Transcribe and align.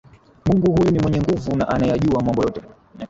Mungu 0.45 0.71
huyu 0.71 0.91
ni 0.91 0.99
mwenye 0.99 1.19
nguvu 1.21 1.55
na 1.55 1.67
anayeyajua 1.69 2.21
mambo 2.23 2.43
yote 2.43 2.61